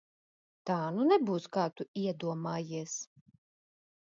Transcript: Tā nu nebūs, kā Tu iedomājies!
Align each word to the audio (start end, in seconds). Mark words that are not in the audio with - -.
Tā 0.69 0.77
nu 0.95 1.05
nebūs, 1.11 1.45
kā 1.57 1.67
Tu 1.81 1.87
iedomājies! 2.05 2.97